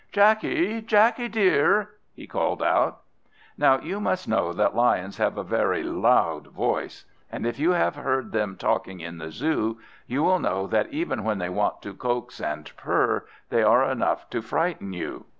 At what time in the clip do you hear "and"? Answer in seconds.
7.31-7.45, 12.39-12.75